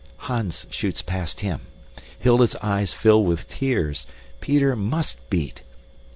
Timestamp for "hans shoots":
0.17-1.03